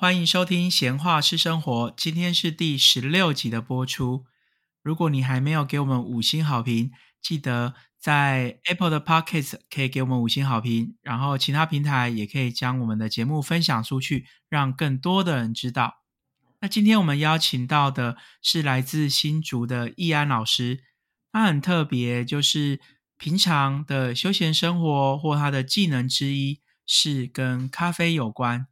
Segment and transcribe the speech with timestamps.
[0.00, 4.24] 欢迎收听《闲话是生活》，今天是第十六集的播出。
[4.82, 6.90] 如果你还没有给我们五星好评，
[7.20, 15.96] 记得在 Apple 的 Podcast 可以给我们五星好评，然后其他平台也可以将我们的节目分享出去，让更多的人知道。
[16.62, 20.82] 那今天我们邀请到的是来自新竹的易安老师，
[21.30, 22.80] 他很特别，就是
[23.18, 28.66] 平常的休闲生活或他的技能之一是跟咖啡有关。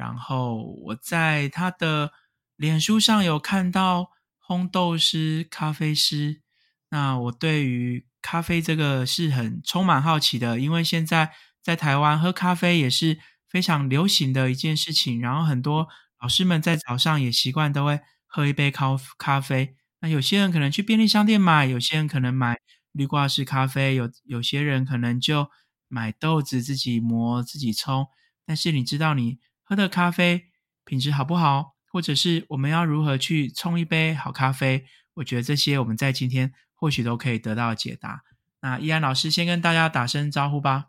[0.00, 2.10] 然后我在他的
[2.56, 6.40] 脸书上有看到烘豆师、咖啡师。
[6.88, 11.32] 那我对于咖啡这个是很充满好奇的，因为现在
[11.62, 15.20] 在台湾喝咖啡也是非常流行的一件事情。
[15.20, 15.86] 然后很多
[16.18, 19.76] 老师们在早上也习惯都会喝一杯咖咖啡。
[20.00, 22.58] 那有些人可能去便利商店买，有些人可能买
[22.92, 25.50] 绿挂式咖啡，有有些人可能就
[25.88, 28.06] 买豆子自己磨自己冲。
[28.46, 29.38] 但是你知道你。
[29.70, 30.46] 喝的咖啡
[30.84, 34.84] 品质好不好，或者是我们要如何去冲一杯好咖啡？
[35.14, 38.24] 我觉得这些我们在今天或许都可以得到解答。
[38.62, 40.88] 那依安老师先跟大家打声招呼吧。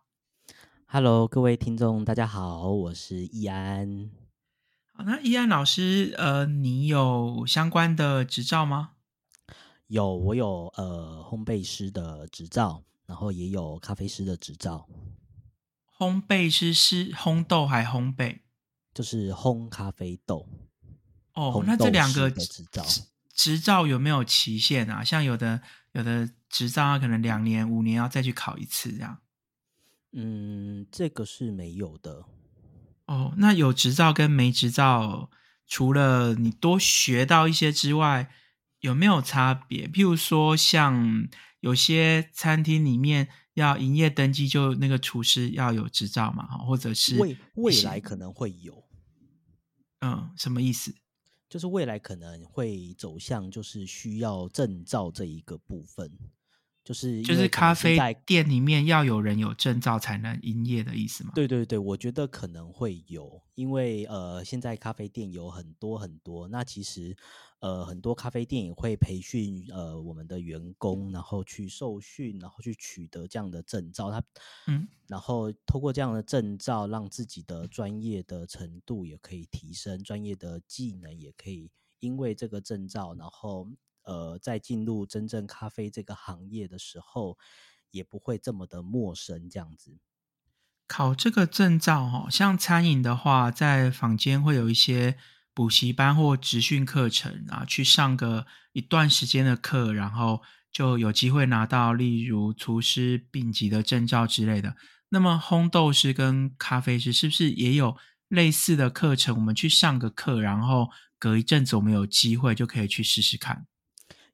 [0.87, 4.09] Hello，各位听众，大家好，我是易安。
[4.93, 8.93] 好，那易安老师，呃，你有相关的执照吗？
[9.85, 14.87] 有，我有呃烘焙师的执照，然后也有咖啡师的执照。
[15.95, 18.39] 烘焙师是烘豆还烘焙？
[18.93, 20.47] 就是烘咖啡豆
[21.33, 22.85] 哦，那这两个执照
[23.33, 25.03] 执照有没有期限啊？
[25.03, 25.61] 像有的
[25.93, 29.19] 有的执照可能两年、五年要再去考一次这样。
[30.11, 32.25] 嗯，这个是没有的。
[33.05, 35.29] 哦，那有执照跟没执照，
[35.65, 38.29] 除了你多学到一些之外，
[38.79, 39.87] 有没有差别？
[39.87, 41.27] 譬如说，像
[41.61, 43.29] 有些餐厅里面。
[43.53, 48.83] 要营业登记，就那个厨师要有执照嘛，或者是未未来可能会有，
[49.99, 50.93] 嗯，什么意思？
[51.49, 56.09] 就是未来可能会走向就是需要证照这一个部分，
[56.83, 61.31] 就是就是咖啡店里面要有人有证照才能营业的意思吗？
[61.35, 67.15] 对对对，我觉得可能会有，因为呃，现在咖啡店有很多很多，那其实。
[67.61, 74.09] 呃，很多咖啡店也会培训呃我们的员工，然后去受训，然后去取得这样的证照。
[74.09, 74.19] 他
[74.65, 81.69] 嗯，然后通过这样的证照，让自己的专业的程度也可以提升，专业的技能也可以
[81.99, 83.67] 因为这个证照，然后
[84.03, 87.37] 呃，在进入真正咖啡这个行业的时候，
[87.91, 89.49] 也不会这么的陌生。
[89.49, 89.97] 这样子
[90.87, 95.17] 考这个证照，哈，像餐饮的话，在坊间会有一些。
[95.53, 100.41] 补习班或职训课程啊，去上个一段时间的课，然后
[100.71, 104.77] 就有机会拿到例如厨师丙级的证照之类的。
[105.09, 107.97] 那么烘豆师跟咖啡师是不是也有
[108.29, 109.35] 类似的课程？
[109.35, 113.67] 我们去上个课，然后隔一阵子我们有机会就可以去试试看。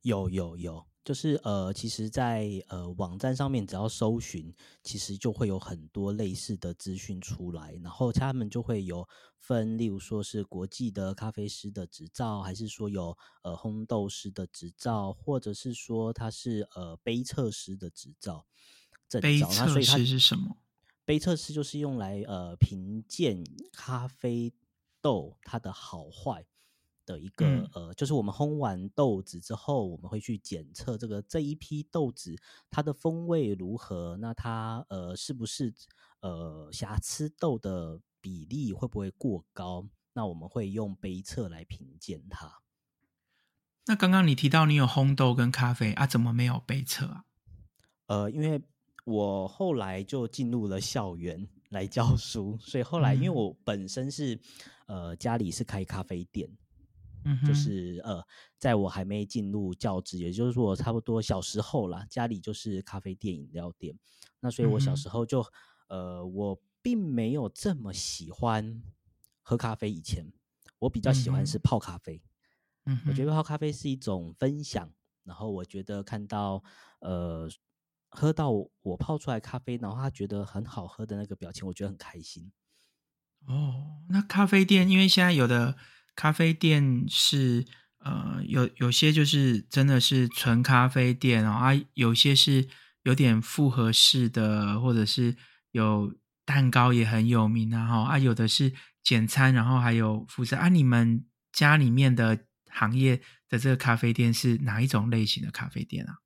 [0.08, 0.86] 有有有。
[1.08, 4.54] 就是呃，其实，在呃网站上面，只要搜寻，
[4.84, 7.80] 其实就会有很多类似的资讯出来。
[7.82, 9.08] 然后他们就会有
[9.38, 18.46] 分，例如说是国际的咖啡师的执照，还是说有呃烘豆师的执照，或者是说他是呃杯测师的执照。
[19.22, 20.58] 杯测师是什么？
[21.06, 24.54] 杯测师就是用来呃评鉴咖啡
[25.00, 26.46] 豆它的好坏。
[27.08, 32.36] 的一个呃，就是我们烘完豆子之后，我们会去检测这个这一批豆子
[32.70, 35.74] 它的风味如何，那它呃是不是
[36.20, 39.88] 呃瑕疵豆的比例会不会过高？
[40.12, 42.60] 那我们会用杯测来评鉴它。
[43.86, 47.24] 那刚刚你提到你有烘豆跟咖啡啊，怎么没有杯测啊？
[48.08, 48.62] 呃，因为
[49.06, 54.38] 我后来就进入了校园来教书，所以后来因为我本身是
[54.88, 56.50] 呃家里是开咖啡店。
[57.46, 58.24] 就是呃，
[58.58, 63.98] 在我还没进入教职，也就是说我差不多小时候啦，家里就是咖啡店、饮料店。
[64.40, 65.46] 那所以我小时候就
[65.88, 68.82] 呃，我并没有这么喜欢
[69.42, 69.92] 喝咖啡。
[69.92, 70.32] 以前
[70.80, 72.22] 我比较喜欢是泡咖啡。
[72.86, 74.90] 嗯，我觉得泡咖啡是一种分享。
[75.24, 76.64] 然后我觉得看到
[77.00, 77.50] 呃，
[78.10, 78.52] 喝到
[78.82, 82.52] 我泡出来咖啡，然后他觉得很好喝的那个表情，我觉得很开心。
[83.46, 85.76] 哦，那咖啡店因为现在有的。
[86.18, 87.64] 咖啡店是
[88.00, 92.68] 呃有有些就是真的是纯咖啡店哦啊，有些是
[93.04, 95.38] 有点复合式的，或者是
[95.72, 98.74] 有蛋糕也很有名啊哈啊，有的是
[99.04, 100.70] 简餐，然后还有副食啊。
[100.70, 101.24] 你们
[101.54, 102.40] 家里面的
[102.72, 106.18] 行业的这个咖啡店是哪一种类型的咖啡店啊？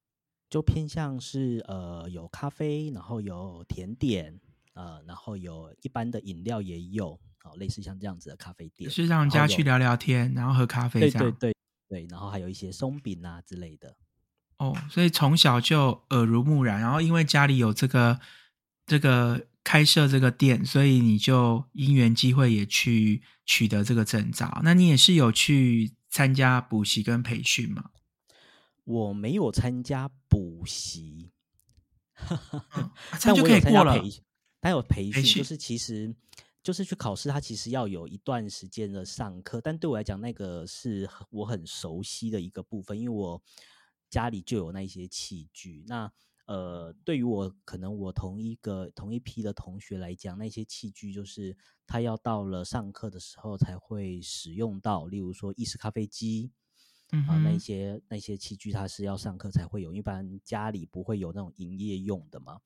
[0.49, 4.39] 就偏向是呃有咖啡，然后有甜点，
[4.73, 11.55] 呃，然后有一般的饮料也有，好，类似像这样子的咖啡店，是让人家去聊聊天，然后喝咖啡，对对对
[11.89, 13.97] 对，然后还有一些松饼啊之类的。
[14.57, 18.19] 哦，所以从小就耳濡目染，然后因为家里有这个
[18.85, 24.61] 这个开设这个店，所以你就因缘机会也去取得这个证照。
[24.63, 27.89] 那你也是有去参加补习跟培训吗？
[28.83, 31.31] 我没有参加补习。
[33.21, 34.01] 但就可以过了。
[34.61, 36.15] 他有培训，就是其实
[36.61, 39.59] 就是去考试，他其实要有一段时间的上课。
[39.59, 43.41] 但对我来讲，那个是我很熟悉的一个部分，因为我
[44.09, 45.83] 家里就有那些器具。
[45.87, 46.11] 那
[46.45, 56.51] 呃，对于我可能我同一个同一批的同学来讲，那些器具就是他要到了上课的时候才会使用到，例如说意式咖啡机。
[57.27, 62.61] 啊，那些那些器具，它是要上课才会有，一般家里不会有那种营业用的嘛。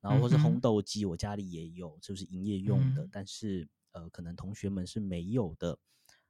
[0.00, 5.78] 然后或是烘豆机，我家里也有，就是营业用的，但是呃，可能同学们是没有的。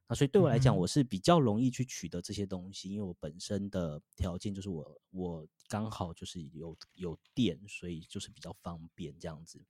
[0.07, 9.63] 那所以对我来讲，我是比较容易去取得这些东西，因为我本身的条件就是我我刚好就是有有电，所以就是比较方便这样子。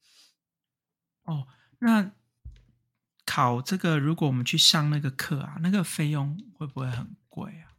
[1.25, 2.11] 哦，那
[3.23, 7.77] 考这个，如果我们去上那个课啊，那个费用会不会很贵啊？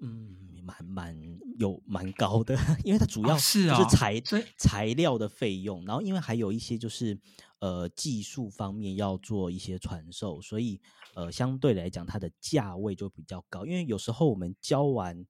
[0.00, 0.39] 嗯，
[0.78, 4.20] 蛮蛮有蛮高的， 因为它主要是就是材
[4.56, 7.18] 材料的费用，然后因为还有一些就是
[7.58, 10.80] 呃技术方面要做一些传授，所以
[11.14, 13.66] 呃相对来讲它的价位就比较高。
[13.66, 15.26] 因为有时候我们教完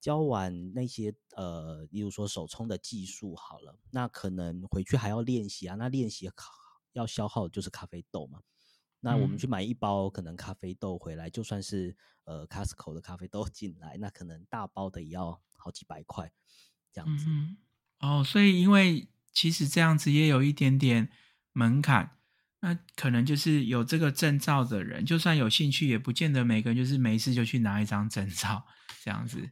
[0.00, 6.30] 教完那些呃，例如说手冲的技术好了，那可能回去还要练习啊，那练习
[6.92, 8.40] 要消耗就是咖啡豆嘛。
[9.04, 16.32] 那我们去买一包可能咖啡豆回来，就算是呃 Costco 的咖啡豆进来，那可能大包的也要好几百块
[16.92, 17.26] 这样子。
[17.98, 21.10] 哦，所以因为其实这样子也有一点点
[21.52, 22.16] 门槛，
[22.60, 28.64] 那可能就是有这个证照的人，就算有兴趣，也不见得每个人就是没事就去拿一张证照
[29.02, 29.50] 这样子。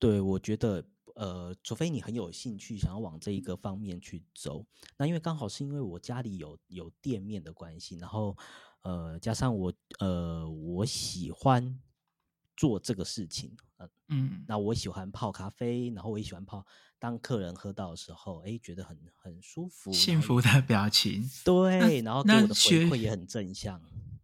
[0.00, 0.84] 对，我觉得
[1.14, 4.66] 呃，除非你很有兴趣，想要往这一个方面去走，
[4.96, 8.36] 那因为刚好是因为我家里有有店面的关系，然后。
[8.82, 11.78] 呃，加上我，呃，我喜欢
[12.56, 13.56] 做这个事情，
[14.08, 16.64] 嗯，那我喜欢泡咖啡，然后我也喜欢泡，
[16.98, 23.82] 当客人喝到的时候，哎，觉得很很舒服，幸福的表情，对，然后给我的回馈也很正向。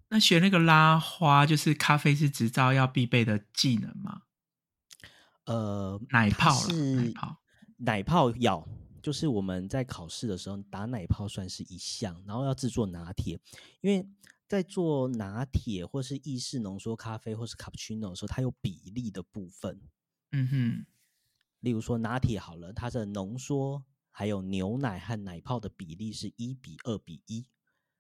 [0.09, 4.23] 那学那个拉花，就是咖啡师执照要必备的技能吗？
[5.45, 7.37] 呃，奶泡是奶泡，
[7.77, 8.67] 奶泡要。
[9.03, 13.39] 就是我们在考试的时候打奶泡算是一项，然后要制作拿铁，
[13.81, 14.05] 因为
[14.49, 19.81] 在做拿铁或是意式浓缩咖啡或是卡布奇诺的时候，它有比例的部分。
[20.33, 20.87] 嗯哼，
[21.61, 27.47] 例如说拿铁好了，它的浓缩还有牛奶和奶泡的比例是一比二比一，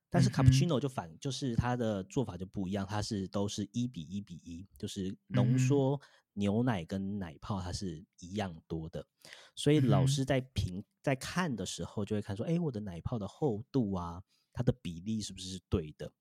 [0.08, 6.00] 但是卡布奇诺就反，就是它的做法就不一样，它是都是一比一比一，就是浓缩。
[6.38, 9.06] 牛奶跟奶泡它是一样多的，
[9.54, 14.22] 所以老师在评在看的时候就会看说，哎，我的奶泡的厚度啊，
[14.52, 16.12] 它的比例是不是对的？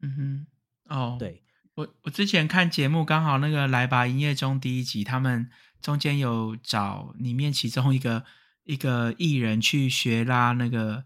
[0.00, 0.46] 嗯哼，
[0.88, 1.42] 哦，对。
[1.74, 5.50] 我我之前看节目，刚好那个来吧营业中第一集，他们
[5.80, 8.24] 中间有找里面其中一个
[8.64, 11.04] 一个艺人去学拉那个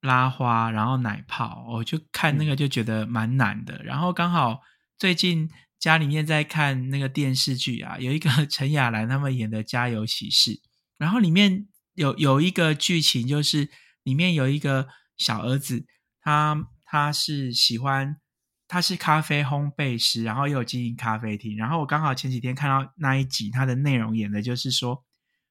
[0.00, 4.60] 拉花，然后奶泡，我就看那个就觉得蛮难的，然后刚好
[4.98, 5.50] 最近。
[5.78, 10.52] 家里面在看那个电视剧啊，有一个 陈雅兰他们演的《家有喜事》，
[10.96, 13.68] 然后里面有有一个剧情，就是
[14.02, 15.84] 里面有一个小儿子，
[16.22, 18.16] 他他是喜欢
[18.66, 25.04] 他是咖啡烘焙师，然后又有经营咖啡厅，然后我刚好前几天看到那一集，他的内容演的就是说，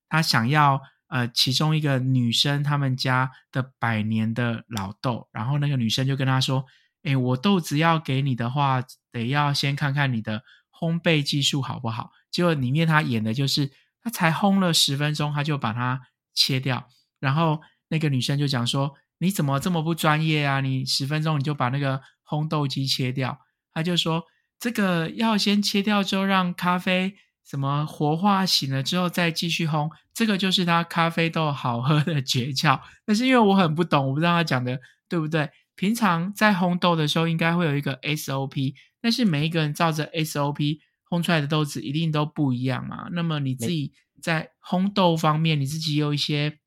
[0.10, 6.65] 他想要呃其中一个女生他们家的百年的老豆，然后那个女生就跟他说。
[7.08, 12.10] 哎，我豆子要给你的话，得要先看看你的烘焙技术好不好。
[12.32, 16.01] 结果里面他演的就是，他才烘了十分钟，他就把它
[16.34, 16.89] 切掉。
[17.20, 20.62] 然后那个女生就讲说：“你怎么这么不专业啊？
[20.62, 23.39] 你十分钟你就把那个烘豆机切掉？”
[23.74, 24.24] 他就说
[24.60, 35.50] ：“这个要先切掉之后，让咖啡什么活化醒了之后再继续烘，这个就是他咖啡豆好喝的诀窍。”但是因为我很不懂，我不知道他讲的对不对。
[35.75, 40.79] 平常在烘豆的时候，应该会有一个 SOP，但是每一个人照着 SOP
[41.10, 43.10] 烘出来的豆子一定都不一样嘛。
[43.12, 43.91] 那么你自己
[44.22, 46.60] 在烘豆方面，你自己有一些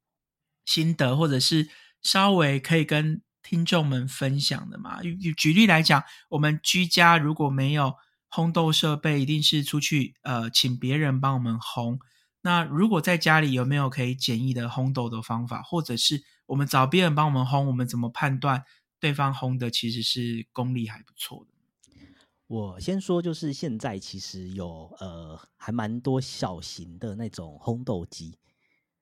[0.66, 1.70] 心得，或者是
[2.02, 5.00] 稍微可以跟听众们分享的嘛？
[5.02, 7.94] 举举例来讲，我们居家如果没有
[8.30, 11.98] 烘豆设备，一定是出去呃请别人帮我们烘。
[12.42, 18.64] 那如果在家里有没有可以简易的烘豆的方法，或者是我们找别人帮我们烘，我们怎么判断
[19.00, 21.52] 对方烘的其实是功力还不错的？
[22.46, 28.38] 我先说，就是现在其实有呃还蛮多小型的那种烘豆机，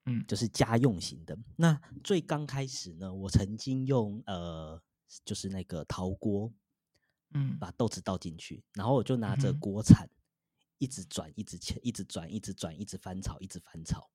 [0.06, 1.36] 嗯，就是家用型的。
[1.56, 4.80] 那最刚开始呢，我曾经用呃
[5.24, 6.52] 就是那个陶锅，
[7.34, 10.08] 嗯，把豆子倒进去，然后我就拿着锅铲
[10.78, 14.08] 一直转，一直切，一直转，一直转，一直翻炒，一直翻炒，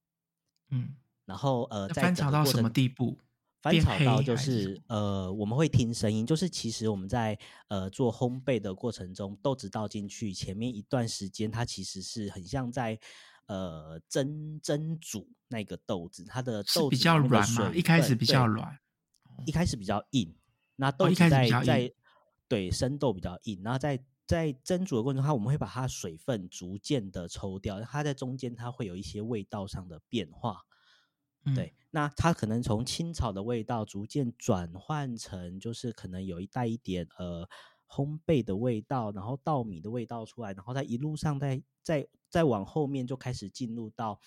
[0.70, 0.96] 嗯，
[1.26, 3.20] 然后呃在翻炒到什么地步？
[3.62, 13.00] 翻炒到就是呃，我们会听声音，就是其实我们在呃做烘焙的过程中，豆子倒进去前面一段时间，它其实是很像在
[13.52, 18.80] 呃蒸蒸煮那个豆子，它的豆子比较软嘛，一开始比较软，
[19.46, 20.34] 一开始比较硬，
[20.78, 21.94] 那豆子在在
[22.48, 30.62] 对生豆比较硬，然后在在蒸煮的过程中，它我们会把它水分逐渐的抽掉，它在中间它会有一些味道上的变化。
[31.56, 37.50] 对，那它可能从青草的味道逐渐转换成，就是可能有一带一点呃
[37.90, 44.20] 烘焙的味道，然后稻米的味道出来，然后它一路上再再再往后面就开始进入到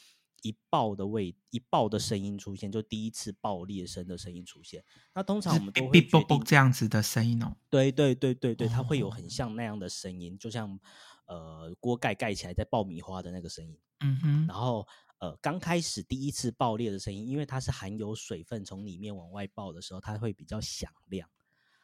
[0.42, 4.84] 一爆的位一爆的声音出现，就第一次爆裂声的声音出现。
[5.14, 7.56] 那通常我们都会决定这样子的声音哦。
[7.68, 10.78] 对对对对对，它会有很像那样的声音，就像
[11.26, 13.76] 呃锅盖盖起来在爆米花的那个声音。
[14.00, 14.86] 嗯哼，然后。
[15.20, 21.26] 呃，刚开始第一次爆裂的声音，因为它是含有水分从里面往外爆的时候，它会比较响亮。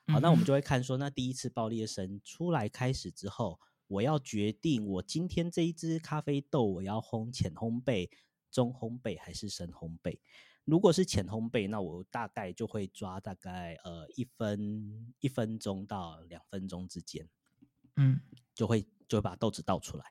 [0.08, 3.58] 好，那我们就会看说，那第一次爆裂声出来开始之后，
[3.90, 8.08] 我要决定我今天这一支咖啡豆我要烘浅烘焙、
[8.48, 10.16] 中烘焙还是深烘焙。
[10.64, 17.28] 如果是浅烘焙，那我大概就会抓大概呃一分一分钟到两分钟之间，
[17.96, 18.20] 嗯，
[18.54, 20.04] 就会就会把豆子倒出来。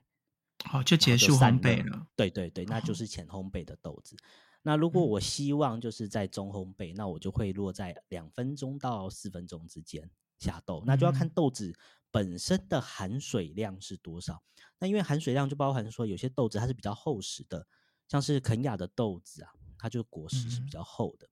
[0.66, 2.06] 好，就结束烘焙了。
[2.14, 4.14] 对对对，那就是浅烘焙的豆子。
[4.60, 10.82] 那如果我希望就是在中烘焙，那我就会落在两分钟到四分钟之间下豆。
[10.84, 11.72] 那就要看豆子
[12.10, 14.42] 本身的含水量是多少。
[14.80, 17.64] 那因为含水量就包含说，有些豆子它是比较厚实的，
[18.08, 21.28] 像是肯雅的豆子啊，它就果实是比较厚的。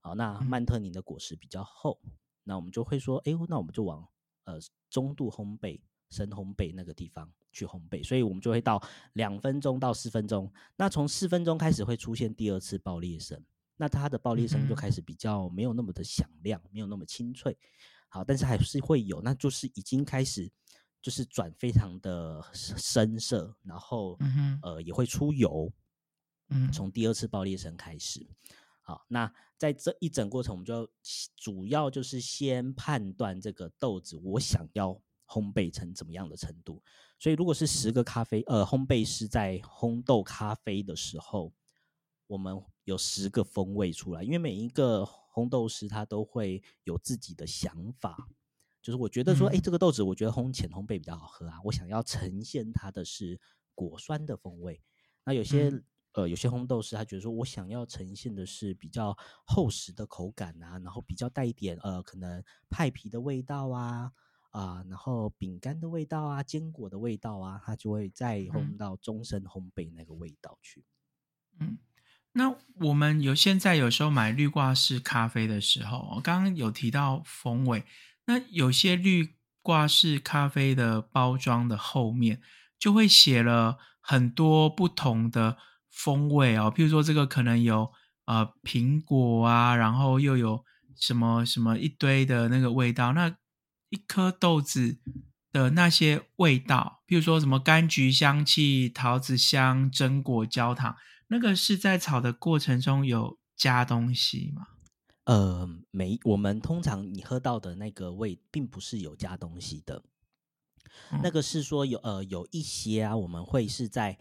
[0.00, 2.00] 好，那曼特宁的果实比较厚，
[2.44, 4.08] 那我们就会说，哎，那我们就往
[4.44, 4.58] 呃
[4.88, 5.80] 中度烘焙。
[6.10, 8.80] 深烘焙那个地方去烘焙，所以我们就会到
[9.14, 10.48] 两分钟到四分钟。
[10.76, 13.42] 那从四分钟开始会出现第二次爆裂声，
[13.76, 17.58] 那它的爆裂声就开始比较没有那么的响亮，没有那么清脆。
[18.14, 20.48] 好，但是还是会有，那就是已经开始
[21.02, 25.68] 就是转非常的深色，然后嗯呃也会出油。
[26.50, 28.24] 嗯，从第二次爆裂声开始。
[28.82, 29.28] 好，那
[29.58, 30.88] 在这一整过程，我们就
[31.34, 34.96] 主要就是先判断这个豆子，我想要。
[35.26, 36.82] 烘焙成怎么样的程度？
[37.18, 41.50] 所以如果是十个咖啡，呃，烘焙师在烘豆咖啡的时候，
[42.26, 44.22] 我们有十个风味出来。
[44.22, 48.28] 因为每一个烘豆师他都会有自己的想法，
[48.80, 53.40] 就是我觉得说，哎，这个豆子我觉得烘浅烘焙比较好喝啊，我想要呈现它的是
[53.74, 54.80] 果酸的风味。
[55.24, 55.70] 那有些
[56.12, 59.14] 呃，有些烘豆师他觉得说我想要呈现的是比较
[59.44, 64.12] 厚实的口感啊，然后比较带一点呃，可能派皮的味道啊。
[64.50, 70.84] 啊，然后饼干的味道啊，坚果的味道啊，它就会再烘到终身烘焙那个味道去。
[71.58, 71.76] 嗯，
[72.34, 77.84] 那我们有现在有时候买绿挂式咖啡的时候，我刚刚有提到风味，
[78.26, 82.40] 那有些绿挂式咖啡的包装的后面
[82.78, 85.56] 就会写了很多不同的
[85.90, 87.90] 风味哦，譬如说这个可能有
[88.26, 90.64] 呃苹果啊，然后又有
[91.00, 93.36] 什么什么一堆的那个味道，那。
[93.90, 94.98] 一颗豆子
[95.52, 100.96] 的那些味道，譬如说什么柑橘香气、桃子香、榛果、焦糖，
[101.28, 104.68] 那个是在炒的过程中有加东西吗？
[105.24, 110.04] 呃，没，我们通常你喝到的那个味，并不是有加东西的。
[111.22, 114.18] 那个是说有呃有一些啊，我们会是在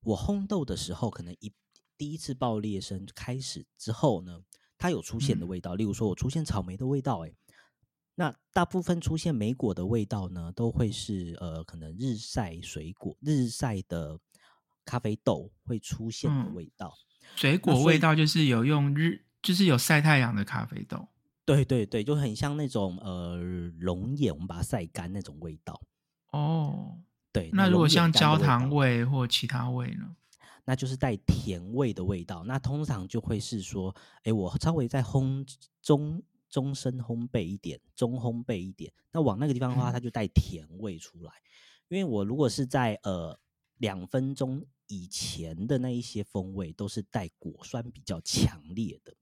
[0.00, 1.52] 我烘豆的时候，可能一
[1.98, 4.40] 第一次爆裂声开始之后呢，
[4.78, 7.32] 它有出现的味道，例如说我出现草莓的味道，哎。
[8.18, 14.18] 那大部分出现莓果的味道呢，都会是呃，可能日晒水果、日晒的
[14.86, 16.94] 咖啡豆会出现的味道。
[17.34, 21.06] 水果味道就是有用日，就是有晒太阳的咖啡豆。
[21.44, 23.36] 对对对，就很像那种呃
[23.78, 25.78] 龙眼，我们把它晒干那种味道。
[26.30, 26.96] 哦，
[27.30, 27.50] 对。
[27.52, 30.16] 那如果像焦糖味或其他味呢？
[30.64, 32.42] 那就是带甜味的味道。
[32.44, 35.46] 那通常就会是说，哎，我稍微在烘
[35.82, 36.22] 中。
[36.48, 41.32] 中深烘焙一点，中烘焙一点，那往那个地方的话，它就带甜味出来。
[41.88, 43.38] 因为我如果是在呃
[43.78, 49.14] 两分钟以前的那一些风味都是带果酸比较强烈的。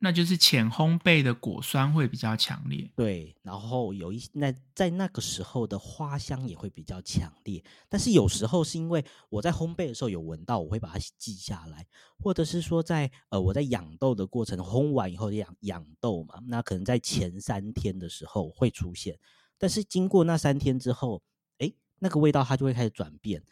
[0.00, 11.86] 那就是浅烘焙的果酸会比较强烈，对，然后有一那在那个时候的花香也会比较强烈，但是有时候是因为我在烘焙的时候有闻到，我会把它记下来，
[12.18, 19.18] 或者是说在呃我在养豆的过程烘完以后养养豆嘛，那可能在前三天的时候会出现，
[19.56, 21.22] 但是经过那三天之后，
[21.58, 23.42] 哎，那个味道它就会开始转变，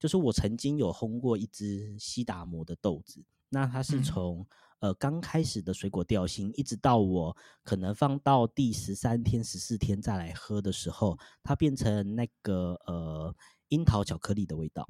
[0.00, 4.44] 就是我曾经有烘过一只西达摩的豆子，那它是从。
[4.80, 13.36] 呃，刚开始的水果调性，一直到我可能放到第十三天、十四天再来喝的时候，它变成那个呃
[13.68, 14.88] 樱桃巧克力的味道。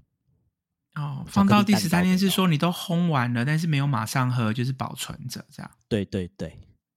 [0.94, 5.68] 哦，放到第十三天是说你都烘完了，但是没有马上喝，就是保存着这样。
[5.88, 6.56] 对对对，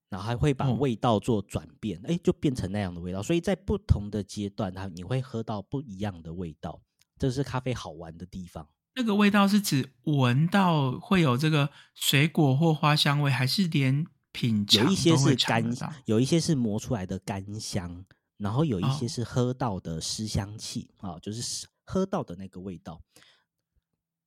[0.09, 3.23] 然后还会把味道做转变，哎，就变成那样的味道。
[3.23, 6.79] 所以在不同的阶段，它你会喝到不一样的味道，
[7.17, 8.67] 这是咖啡好玩的地方。
[8.95, 18.05] 那个味道是指闻到会有这个水果或花香味，还是连品尝有一些是干，有一些是磨出来的干香，
[18.37, 23.01] 然后有一些是喝到的湿香气啊，就是喝到的那个味道。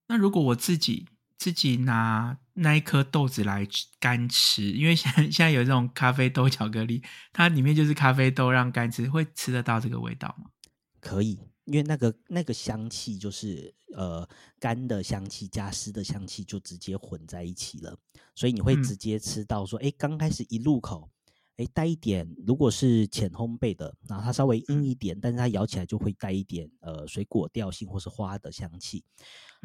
[0.08, 1.06] 那如果我自己
[1.38, 3.68] 自己拿那一颗豆子来
[4.00, 10.50] 干吃，因为现现在有这种咖啡豆巧克力，它里面就是咖啡豆让干吃，会吃得到这个味道吗？
[11.00, 11.38] 可以。
[11.66, 14.26] 因为那个那个香气就是呃
[14.58, 17.96] 干的香气加湿的香气就直接混在一起了，
[18.35, 21.11] 所以你会直接吃到说，哎，刚开始一入口，
[21.56, 29.04] 哎，带一点，如果是浅烘焙的，然后它稍微硬一点，但是它咬起来就会带一点呃水果调性或是花的香气。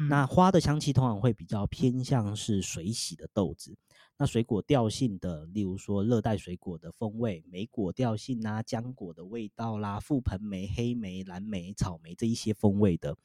[0.08, 3.76] 那花的香气通常会比较偏向是水洗的豆子。
[4.22, 13.16] 那水果调性的，例如说热带水果的风味，莓果调性啊，浆果的味道啦，覆盆莓、黑莓、蓝莓、草莓这一些风味的，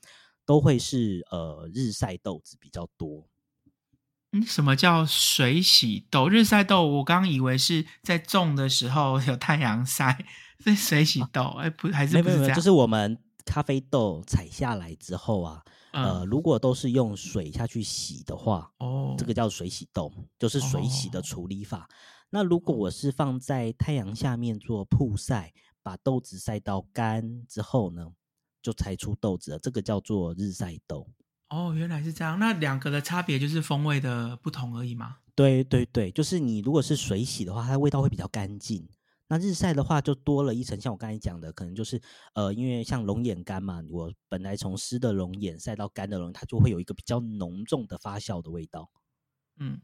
[0.43, 3.27] 都会是呃日晒豆子比较多。
[4.31, 6.27] 嗯，什么叫水洗豆？
[6.27, 10.25] 日晒豆，我刚以为是在种的时候有太阳晒，
[10.65, 11.43] 是水洗豆。
[11.59, 12.55] 哎，不，还是不是这样？
[12.55, 15.63] 就是我们咖啡豆采下来之后啊。
[15.93, 21.89] 呃，如果都是用水下去洗的话，哦，这个叫水洗豆，就是水洗的处理法。
[22.29, 28.11] 那如果我是放在太阳下面做曝晒，把豆子晒到干之后呢，
[28.61, 31.07] 就裁出豆子了，这个叫做日晒豆。
[31.49, 32.37] 哦，原来是这样。
[32.37, 35.15] 那两个的差别就是风味的不同而已吗？
[35.33, 38.87] 对对对，就是你如果是水洗的话，它味道会比较干净。
[39.29, 42.01] 那日晒的话，就多了一层，像我刚才讲的，可能就是
[42.33, 48.89] 呃，因为像龙眼干嘛，我本来从湿的龙眼晒到干的龙，它就会有一个比较浓重的发酵的味道。
[49.59, 49.81] 嗯，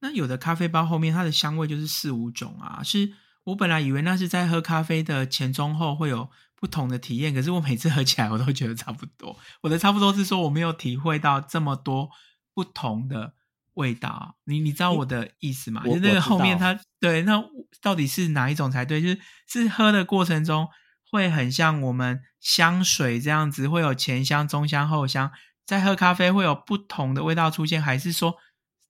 [0.00, 3.12] 那有的咖啡包后面它的香味就是四五种啊，是
[3.44, 9.36] 我本来以为那是在喝咖啡的前中后会有不同的体验，可是我每次喝起来我都觉得差不多。
[9.62, 12.10] 我的差不多是说我没有体会到这么多
[12.54, 13.34] 不同的。
[13.76, 15.82] 味道，你你知道我的意思吗？
[15.84, 17.42] 就那个后面它对，那
[17.80, 19.00] 到底是哪一种才对？
[19.00, 20.66] 就是是喝的过程中
[21.10, 25.30] 会很像我们香水这样子，会有前香、中香、后香。
[25.66, 28.36] 在喝咖啡会有不同的味道出现，还是说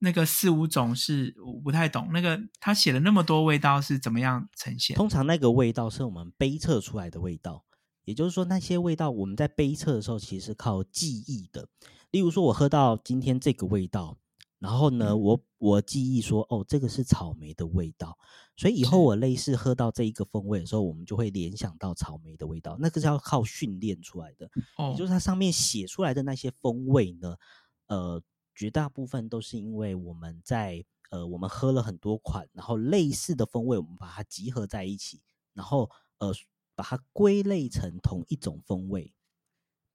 [0.01, 2.11] 那个四五种是我不太懂？
[2.13, 4.95] 那个他写了那么多味道是怎么样呈现？
[4.95, 7.65] 通常那个味道是我们杯测出来的味道，
[8.05, 11.69] 也就是说那些味道我们在杯测的时候其实是靠记忆的。
[12.13, 14.19] 例如说，我喝到今天这个味道。
[14.59, 18.17] 然后呢，我我记忆说，哦，这个是草莓的味道，
[18.57, 22.77] 所以以后我类似喝到这一个风味的时候，我们就会联想到草莓的味道。
[22.81, 27.37] 那个是要靠训练出来的，哦也就是它上面写出来的那些风味呢，
[27.89, 28.23] 呃，
[28.55, 35.21] 绝大部分都是因为我们在呃，我们喝了很多款，然后类似的风味，我们把它集合在一起，
[35.53, 36.33] 然后呃，
[36.75, 39.13] 把它归类成同一种风味。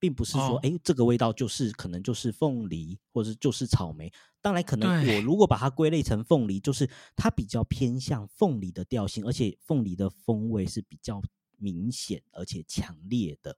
[0.02, 4.12] 并不是说，哎，这个味道就是可能就是凤梨，或者就是草莓。
[4.40, 11.22] 当然，可能我如果把它归类成凤梨，就是它比较偏向凤梨的调性，而且凤梨的风味是比较
[11.56, 13.56] 明显而且强烈的。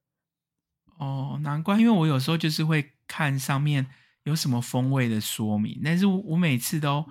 [0.99, 3.87] 哦，难怪，因为我有时候就是会看上面
[4.25, 7.07] 有什么风味的说明，但是我每次都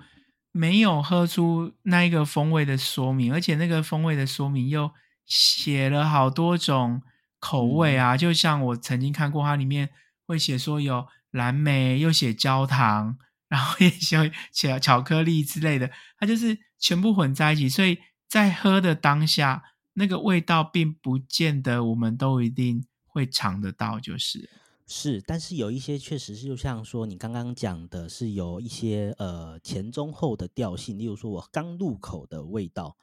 [0.52, 4.92] 没有喝出那一个风味的说明，而且那个风味的说明又
[5.26, 7.02] 写了好多种。
[7.44, 9.90] 口味啊，就像我曾经看过，它里面
[10.26, 17.68] 会写说有蓝莓，又写焦糖，然后 也写写巧克力之类的，它就是全部混在一起。
[17.68, 24.48] 所以在喝的当下，那个味道并不见得我们都一定会尝得到，就是
[24.86, 25.20] 是。
[25.20, 32.96] 但是有一些确实是，就像说你刚刚讲的，是有一些呃前中后的调性，例如说我刚入口的味道。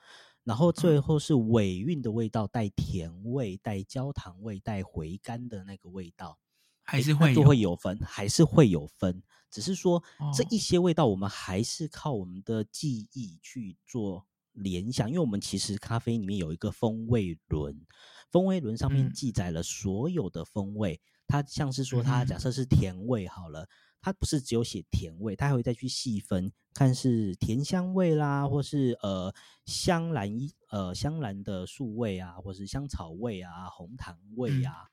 [0.43, 6.39] 然后最后是尾韵的味道，带甜味、带焦糖味、带回甘的那个味道，
[6.83, 9.21] 还是会就会有分，还是会有分。
[9.49, 10.01] 只是说
[10.33, 17.85] 这哦一些味道，我们还是靠我们的记忆去做联想，因为我们其实咖啡里面有一个风味轮，
[18.31, 20.99] 风味轮上面嗯记载了所有的风味。
[21.27, 23.67] 它像是说，它假设是甜味好了，
[24.01, 29.33] 它不是只有写甜味，它还会再去细分，看是甜香味啦，或是呃
[29.65, 30.29] 香兰
[30.69, 34.89] 呃香兰的树味啊，或是香草味啊，红糖味嗯啊，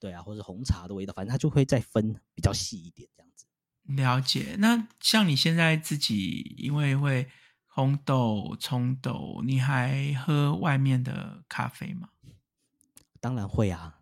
[0.00, 3.46] 对啊，或是红茶的味道，反正它就会再分比较细一点这样子。
[3.84, 4.56] 了解。
[4.58, 7.28] 那像你现在自己，因为会
[7.72, 12.08] 烘豆、冲豆，你还喝外面的咖啡吗？
[13.20, 13.98] 当然会啊，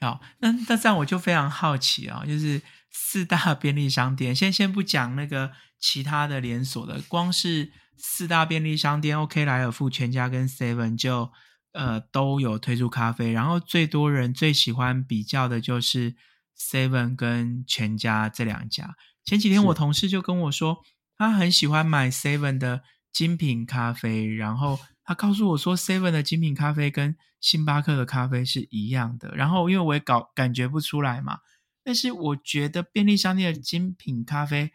[0.00, 11.30] 好，那那这样我就非常好奇啊、就是四大 便利商店，先先不讲那个其他的连锁的，光是四大便利商店，OK 莱尔富、全家跟 Seven 就
[11.72, 16.14] 呃都有推出咖啡，然后最多人最喜欢比较的就是
[16.58, 18.96] Seven 跟全家这两家。
[19.24, 20.78] 前几天我同事就跟我说，
[21.18, 29.34] 他很喜欢买 Seven 的精品咖啡，然后他告诉我说，Seven 的精品咖啡跟星巴克的咖啡是一样的。
[29.34, 31.40] 然后因为我也搞感觉不出来嘛，
[31.86, 34.72] 但是我觉得便利商店的精品咖啡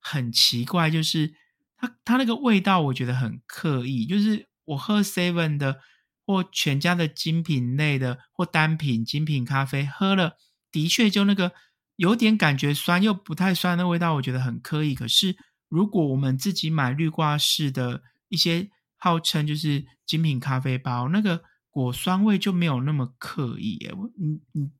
[0.00, 1.34] 很奇怪，就是
[1.76, 5.80] 它它那个味道我觉得很刻意，就是我喝 Seven 的
[6.26, 10.38] 或全家的精品类的或单品精品咖啡喝了，
[10.72, 11.52] 的确就那个
[11.96, 14.94] 有点感觉酸又不太酸的味道，我觉得很刻意。
[14.94, 15.36] 可是
[15.68, 23.92] 如果我们自己买绿挂式的一些号称就是精品咖啡包，那个果酸味就没有那么刻意耶。
[23.92, 24.70] 我你你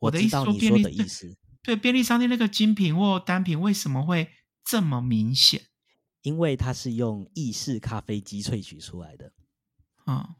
[0.00, 4.30] 我的意思知道你说说便利的意思，对便利商店那个精品或单品为什么会
[4.64, 5.62] 这么明显？
[6.22, 9.32] 因为它是用意式咖啡机萃取出来的。
[10.06, 10.34] 嗯，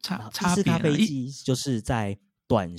[0.00, 2.70] 差意式咖啡机就是在短，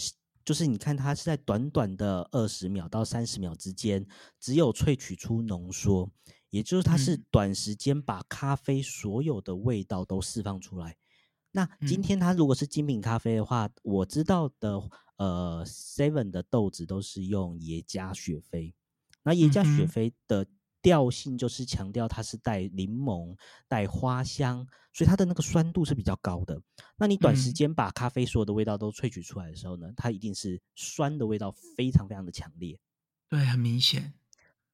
[0.43, 4.05] 就是你看它是在短短的二十秒到三十秒之间，
[4.39, 6.11] 只有萃取出浓缩，
[6.49, 10.97] 也就是它是嗯短时间把咖啡所有的味道都释放出来。
[11.51, 14.79] 那今嗯天它如果是精品咖啡的话，我知道的，
[15.17, 18.73] 呃，Seven 的豆子都是用耶加雪菲，
[19.23, 20.45] 那耶加雪菲的
[20.81, 23.35] 调性就是强调它是带柠檬、
[23.67, 26.61] 带花香，所以它的那个酸度是比较高的。
[26.97, 32.77] 那你短时嗯间把咖啡所有的味道都萃取出来的时候呢，它一定是酸的味道非常非常的强烈。
[33.29, 34.13] 对，很明显。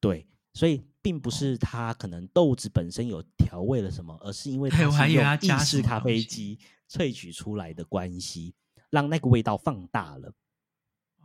[0.00, 6.58] 对，所以并不哦是它可能豆子本身有调味了什么，而是因为它是用意式咖啡机
[6.90, 8.54] 萃取出来的关系，
[8.92, 10.34] 让那个味道放大了。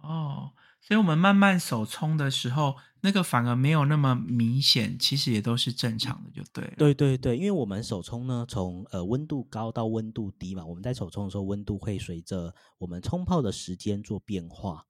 [0.01, 6.73] 哦，所以我们慢慢手冲的时候，那个反而没有那么明显，其实也都是正常的，就对了。
[6.77, 14.85] 对对对，因为我们手冲呢，从呃温度高到温度低嘛，我们在手冲的时候，温度会随着我们冲泡的时间做变化。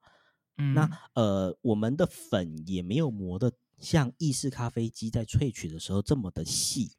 [0.57, 6.97] 嗯，那呃，我们的粉也没有磨的像意式咖啡机在萃取的时候这么的细，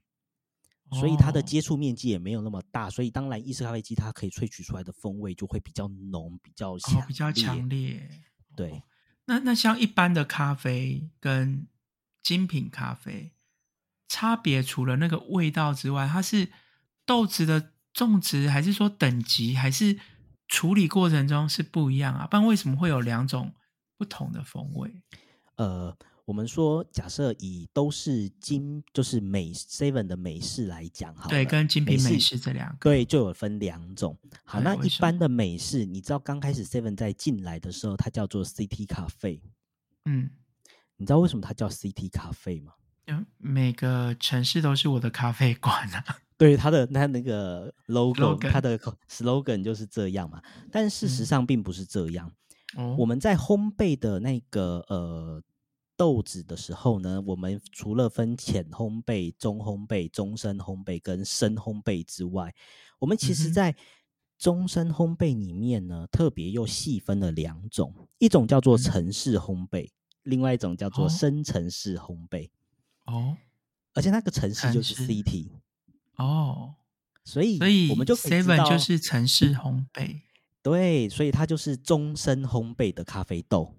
[0.92, 7.68] 所以它的哦接触面积也没有那么大，所以当然意式咖啡机它可以萃取出来的风味就会比较浓、比较强、哦比较强。
[7.68, 8.08] 烈。
[8.56, 8.82] 对哦
[9.26, 11.66] 那那像一般的咖啡跟
[12.22, 13.34] 精品咖啡
[14.08, 16.50] 差别，除了那个味道之外，它是
[17.04, 19.98] 豆子的种植，还是说等级，还是
[20.46, 22.26] 处理过程中是不一样啊？
[22.26, 23.54] 不然为什么会有两种
[23.98, 25.02] 不同的风味？
[25.56, 25.94] 呃，
[26.28, 34.14] 我们说假设以都是精，就是美 seven 的美式来讲，好，对，跟精品美美式这两个，对，就有分两种。
[34.44, 39.40] 好，那一般的美式，你知道刚开始 Seven 在进来的时候，它叫做 City 咖啡。
[40.04, 40.28] 嗯，
[40.98, 42.74] 你知道为什么它叫 City 咖啡吗？
[43.06, 46.04] 就每个城市都是我的咖啡馆啊。
[46.36, 50.42] 对，它的它那个 logo，它的 slogan 就是这样嘛。
[50.70, 52.30] 但事实嗯上并不是这样。
[52.76, 55.42] 哦，我们在烘焙的那个呃
[55.98, 62.54] 豆子的时候呢，我们除了分浅烘焙、中烘焙、中深烘焙跟深烘焙之外，
[63.00, 63.74] 我们其实在
[64.38, 68.78] 中深烘焙里面呢，特别又细分了两种，一种叫做嗯。
[68.78, 69.90] 城市烘焙，
[70.22, 71.08] 另外一种叫做哦。
[71.08, 72.48] 深城市烘焙。
[73.06, 73.36] 哦。
[73.94, 75.50] 而且那个城市就是 city，
[76.14, 76.76] 哦，
[77.24, 80.20] 所以所以我们就 Seven，就是城市烘焙。
[80.62, 83.74] 对，所以它就是中深烘焙的咖啡豆。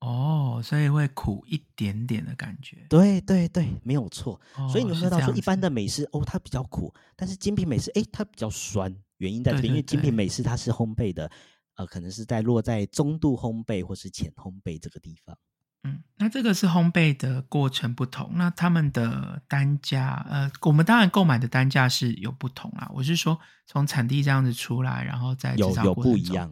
[0.00, 2.86] 哦，所以会苦一点点的感觉。
[2.88, 4.40] 对对对，没有错。
[4.70, 8.94] 所以你哦会喝到说，一般的美式哦，它比较苦，但是精品美式，诶，它比较酸。
[9.18, 11.30] 原因在这边，因为精品美式它是烘焙的，
[11.74, 15.36] 呃，可能是在落在中度烘焙或是浅烘焙这个地方。
[15.84, 22.90] 嗯，那这个是烘焙的过程不同，那他们的单价，呃，我们当然购买的单价是有不同啦。
[22.94, 26.50] 我是说，从产地这样子出来，然后在制造有有不一样，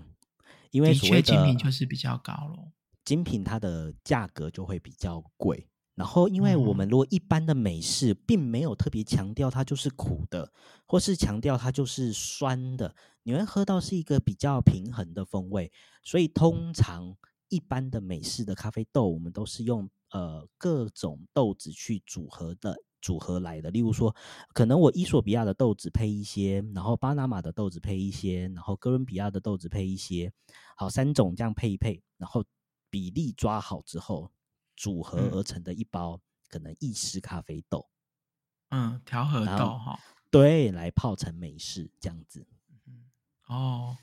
[0.71, 2.73] 因为的所谓的确精品就是比较高咯。
[3.09, 5.67] 精品它的价格就会比较贵。
[5.95, 10.53] 然后，因为我们如果一般的美式并没有特别强调它就是苦的，
[10.85, 15.73] 或是强调它就是酸的，你会喝到是一个比较平衡的风味。
[16.05, 17.17] 所以，通常
[17.49, 23.71] 一般的美式的咖啡豆，我们都是用呃各种豆子去组合的组合来的。
[23.71, 24.15] 例如说，
[24.53, 30.31] 可能我伊索比亚的豆子配一些，然后巴拿马的豆子配一些，然后哥伦比亚的豆子配一些，
[30.77, 32.45] 好三种这样配一配，然后
[32.91, 34.33] 比例抓好之后。
[34.81, 37.89] 组合而成的一包可能意式咖啡豆，
[38.69, 39.99] 嗯，调和豆哈，
[40.31, 42.47] 对，来泡成美式这样子。
[43.49, 43.97] 哦，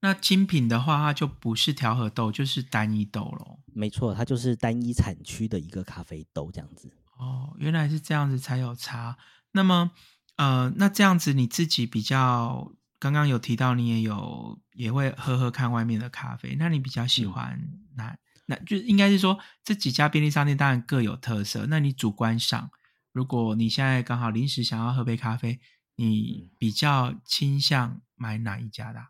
[0.00, 3.60] 那精品的话，它就不是调和豆，就是单一豆咯。
[3.72, 6.92] 没错，它就是单一产区的一个咖啡豆这样子。
[7.16, 9.16] 哦，原来是这样子才有差。
[9.52, 9.92] 那么，
[10.36, 17.58] 呃，那这样子你自己比较，刚刚有提到你也有也会喝喝看外面的咖啡，那你比较喜欢
[17.96, 18.16] 哪？
[18.46, 21.66] 那就应该是说，这几家便利商店当然各有特色。
[21.68, 22.70] 那你主观上，
[23.12, 25.60] 如果你现在刚好临时想要喝杯咖啡，
[25.96, 29.00] 你比较倾向买哪一家的？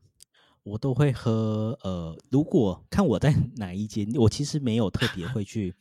[0.63, 1.79] 我都会喝。
[1.83, 5.75] 呃，如果看我在 哪一间，我其实没有特别会去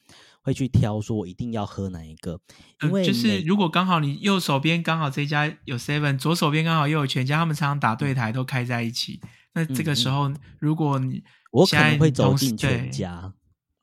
[0.49, 2.39] 会去挑，说我一定要喝哪一个。
[2.81, 9.21] 因为就是如果刚好你右手边刚好这家有 Seven，左手边刚好又有全家，他们常常打对台都开在一起。
[9.53, 13.33] 那这个时候，如果你我可能会走进全家。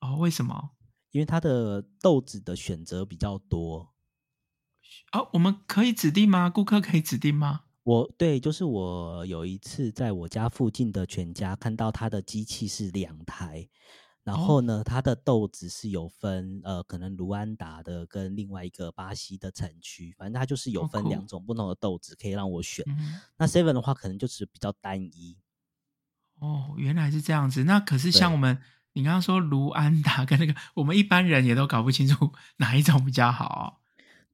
[0.00, 0.70] 哦，为什么？
[1.12, 3.94] 因为它的豆子的选择比较多。
[5.12, 6.50] 哦，我们可以指定吗？
[6.50, 7.62] 顾客可以指定吗？
[7.82, 13.68] 我对，就是我有一次在我家附近的全家看到它的机器是两台，
[14.26, 22.84] 然后呢，它的豆子是有分呃，可能卢安达的跟另外一个巴西的产区，反正它就是有分两种不同的豆子可以让我选。
[23.36, 25.38] 那 Seven 的话，可能就是比较单一。
[26.40, 27.64] 哦，原来是这样子。
[27.64, 28.58] 那可是像我们。
[28.96, 33.82] 你刚刚说卢安达跟那个，我们一般人也都搞不清楚 哪一种比较好。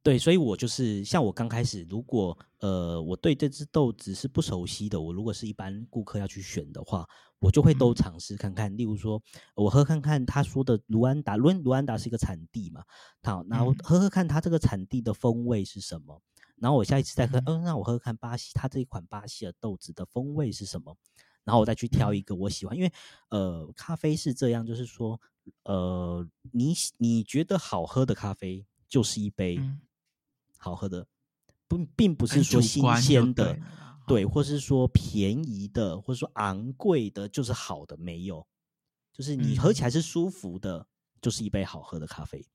[0.03, 8.77] 对，所以我就是像我刚开始，如果呃我对这只豆子是不熟悉的，我如果是一般顾客要去选的话，我就会都尝试看看。
[8.77, 9.23] 例如说，
[9.55, 12.83] 我喝看看他说的卢安达，卢卢安达是一个产地嘛，
[13.23, 16.21] 好，然后喝喝看它这个产地的风味是什么，
[16.57, 20.97] 然后我下一次再喝，嗯，那我喝喝看巴西，它这一款巴西的豆子的风味是什么。
[21.45, 22.93] 然后我再去挑一个我喜欢，因为
[23.31, 25.21] 呃，咖啡是这样，就是说，
[25.65, 29.61] 呃，你你觉得好喝的咖啡就是一杯
[30.63, 31.07] 好喝的，
[31.69, 33.59] 不，并不是说新鲜的，
[34.07, 38.47] 对，或是说便宜的，或者说昂贵的，就是好的，没有，
[39.13, 40.87] 就是你喝起来是舒服的，
[41.21, 42.47] 就是一杯好喝的咖啡。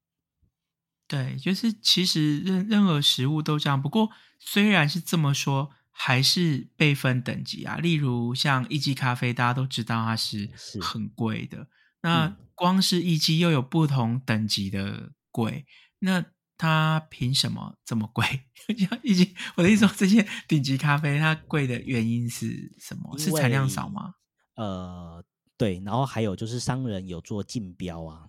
[1.08, 5.70] 对，就是其实任任何食物都这样，不过虽然是这么说。
[6.00, 10.48] 还是被分等级啊，例如像一级咖啡，大家都知道它是
[10.80, 11.67] 很贵的。
[12.02, 15.65] 那光是一级又有不同等级的贵，
[15.98, 16.24] 那
[16.58, 18.26] 它凭什么这么贵？
[19.04, 23.17] 以及，我的意思说，这些顶级咖啡它贵的原因是什么？
[23.17, 24.15] 是产量少吗？
[24.56, 25.24] 呃，
[25.56, 25.82] 对。
[25.86, 28.28] 然后还有就是商人有做竞标啊，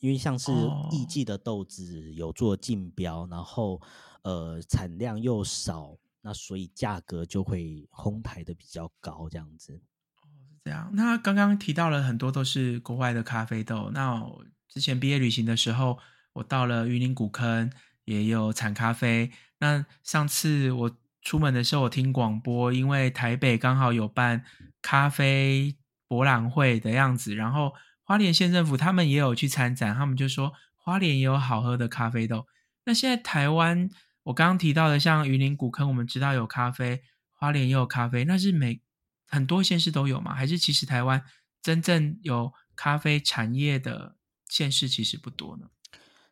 [0.00, 0.50] 因为像是
[0.90, 3.80] 艺季的豆子有做竞标，然后
[4.22, 5.96] 呃产量又少。
[6.20, 9.80] 那所以价格就会哄抬的比较高，这样子。
[10.16, 10.90] 哦，是这样。
[10.92, 13.90] 那刚刚提到了很多都是国外的咖啡豆。
[13.94, 14.20] 那
[14.68, 15.96] 之前毕业旅行的时候，
[16.38, 17.70] 我到了云林古坑，
[18.04, 19.30] 也有产咖啡。
[19.58, 24.44] 那上次我出门的时候，我听广播，因为台北刚好有办
[24.82, 25.76] 咖啡
[26.08, 27.72] 博览会的样子，然后
[28.02, 32.46] 花莲县政府他们也有去参展，他们就说花莲也有好喝的咖啡豆。
[32.84, 33.88] 那现在台湾。
[34.24, 37.00] 我刚刚提到的，像云林古坑，我们知道有咖啡，
[37.32, 38.82] 花莲也有咖啡，那是每
[39.26, 40.34] 很多县市都有吗？
[40.34, 41.24] 还是其实台湾
[41.62, 45.70] 真正有咖啡产业的县市其实不多呢？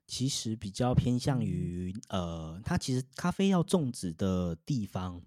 [0.06, 5.22] 其实比较偏向于，呃，它其实咖啡要种植的地方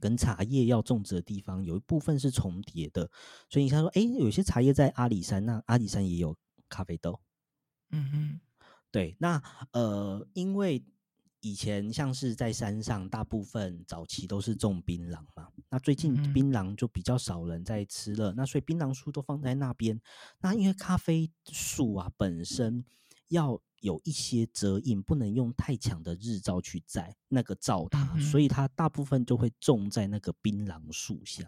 [0.00, 3.10] 跟茶叶要种植的地方有一部分是重叠的，
[3.48, 6.36] 所以你看说，哎，有些茶叶在阿里山，那阿里山也有
[6.68, 7.20] 咖啡豆。
[7.90, 8.40] 嗯嗯，
[8.90, 10.84] 对，那呃，因为。
[11.42, 15.48] 以前像是在山上，大部分早期都是种槟榔嘛。
[15.68, 20.00] 那最近槟榔就比较少人在吃了，那所以槟榔树都放在那边。
[20.40, 22.84] 那因为咖啡树啊本身
[23.28, 31.44] 要有一些遮印，不能用太强的日照去晒那个照它，所以它大部分就会种在那个槟榔树下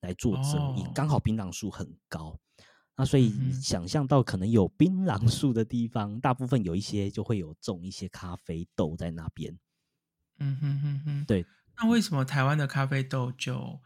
[0.00, 0.90] 来做遮荫。
[0.94, 2.38] 刚好槟榔树很高。
[2.96, 9.58] 那所以想象到可能有槟榔树的地方，大部分有一些就会有种一些咖啡豆在那边。
[10.38, 11.46] 嗯哼哼哼，对。
[11.78, 13.80] 那为什么台湾的咖啡豆就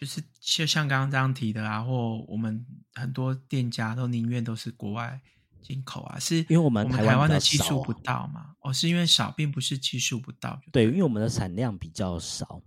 [0.00, 5.20] 就是就像刚刚这样提的啊，或我们很多店家都宁愿都是国外
[5.64, 8.54] 进口啊，是因为我们台湾的技术不到嘛？
[8.60, 10.60] 哦，是因为少，并不是技术不到。
[10.70, 12.62] 对，因为我们的产量比较少，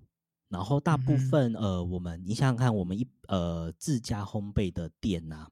[0.50, 5.48] 然后大部分呃，我们你想想看，我们一呃自家烘焙的店呐，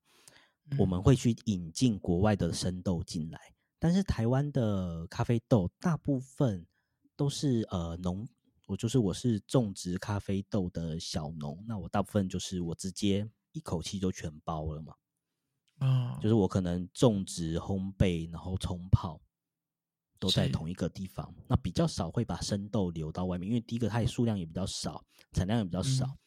[0.80, 3.40] 我们会去引进国外的生豆进来，
[3.78, 6.66] 但是台湾的咖啡豆大部分
[7.16, 8.28] 都是呃农。
[8.68, 14.92] 我就是我是种植咖啡豆的小农，那我大部分就是我直接一口气就全包了嘛。
[15.80, 19.22] 哦，就是我可能种植、烘焙，然后冲泡，
[20.20, 21.34] 都在同一个地方。
[21.48, 26.18] 那比较少会把生豆留到外面，因为第一个它的数量也比较少，产量也比较少。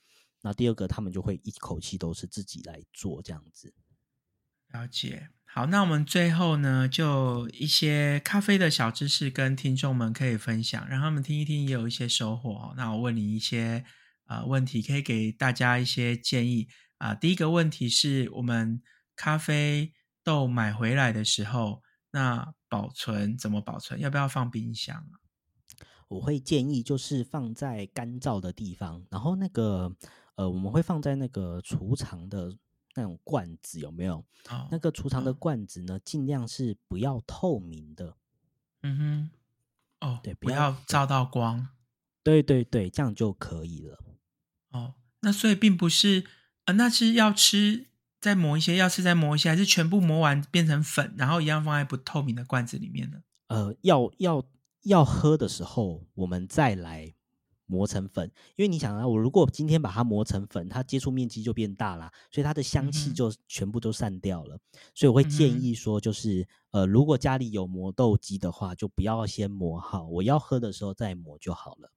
[0.42, 3.74] 那第二个他们就会一口气都是自己来做这样子。
[4.68, 5.30] 了解。
[5.50, 12.74] 好，那我们最后呢，就一些咖啡的小知识跟听众们可以分享，让他们听一听，也有一些收获。
[12.76, 13.82] 那我问你一些
[14.26, 17.14] 呃问题，可以给大家一些建议啊。
[17.14, 18.82] 第一个问题是我们
[19.18, 23.98] 咖啡豆买回来的时候，那保存怎么保存？
[23.98, 25.18] 要不要放冰箱啊？
[26.06, 29.92] 我会建议就是放在干燥的地方，然后那个
[30.36, 32.56] 呃，我们会放在那个储藏的。
[32.94, 34.26] 那种罐子有没有？
[34.72, 36.00] 那个储藏的罐子呢？
[36.00, 38.16] 尽量是不要透明的。
[38.82, 39.30] 嗯哼，
[40.00, 41.68] 哦，对，不要照到光。
[42.24, 43.98] 对对对，这样就可以了。
[44.72, 46.26] 哦，那所以并不是
[46.64, 47.87] 呃，那是要吃
[48.20, 53.18] 再磨一些，要是再磨一些，还是全部磨完变成粉，然后一样放在不透明的罐子里面呢？
[53.48, 54.44] 呃，要要
[54.82, 57.14] 要喝的时候，我们再来。
[57.70, 64.58] 磨成粉，因为你想啊，我如果今天把它磨成粉，它接触面积就变大了，所以它的香气就全部都散掉了。
[64.94, 71.92] 所以我会建议说，就是呃，如果家里有磨豆机的话，就不要先磨好，我要喝的时候再磨就好了。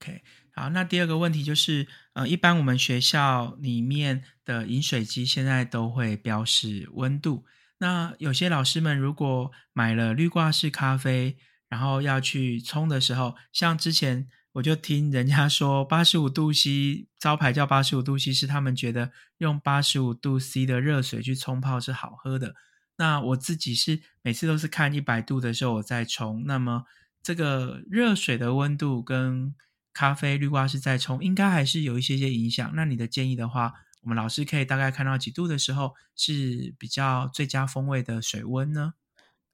[0.00, 0.22] OK，
[0.54, 7.44] 好，那第二个问题就是，呃，一般我们学校里面的饮水机现在都会标示温度，
[7.78, 11.36] 那有些老师们如果买了滤挂式咖啡，
[11.68, 14.28] 然后要去冲的时候，像之前。
[14.52, 22.54] 我就听人家说，八十五度 C 招牌叫八十五度 C，是他们觉得用八十五度 C 的热水去冲泡是好喝的。
[22.96, 26.42] 那我自己是每次都是看一百度的时候我再冲。
[26.46, 26.84] 那么
[27.22, 29.54] 这个热水的温度跟
[29.98, 32.70] 咖啡滤挂式再冲，应该还是有一些些影响。
[32.76, 38.94] 那你的建议的话，我们老师可以大概看到几度的时候是比较最佳风味的水温呢？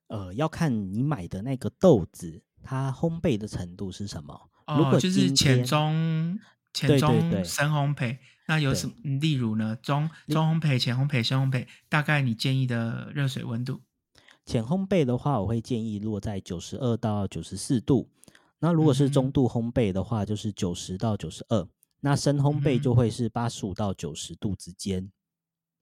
[0.09, 4.51] 呃，要看你买的那个豆子，它烘焙的程度是什么。
[4.67, 6.39] 哦，就是浅中
[6.75, 8.95] 浅中深烘焙，那有什么？
[9.19, 9.75] 例如呢？
[9.77, 13.81] 中中烘焙、浅烘焙、深烘焙，大概你建议的热水温度？
[14.45, 18.11] 浅烘焙的话，我会建议落在九十二到九十四度。
[18.65, 21.69] 那如果是中度烘焙的话，就是九十到九十二。
[22.01, 25.13] 那深烘焙就会是八十五到九十度之间。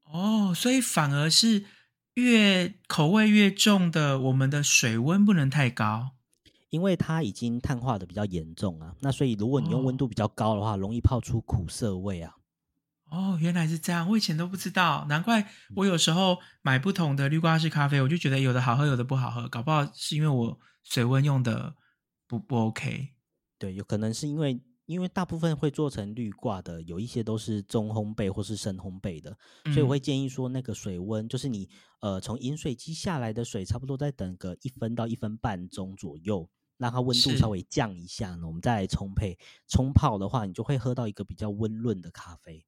[0.02, 1.64] 哦，所以反而是
[2.14, 6.10] 越口味越重的，我们的水温不能太高。
[6.70, 12.34] 因为它已经碳化的比较严重啊，那所以如果你用温度比较高的话，容易泡出苦涩味啊。
[13.12, 21.76] 哦，原来是这样，我以前都不知道，难怪我有时候买不同的绿挂式咖啡，我就觉得有的好喝，有的不好喝，搞不好是因为我水温用的
[22.32, 23.10] 不不 OK。
[23.58, 31.68] 对，有可能是因为因为大部分会做成绿挂的，有一些都是中烘焙或是深烘焙的，所以我会建议说，那个水温就是你
[32.00, 36.48] 呃从饮水机下来的水，差不多再等个一分到一分半钟左右。
[36.78, 42.64] 让它温度稍微降一下呢，我们再来冲配冲泡的话，你就会喝到一个比较温润的咖啡。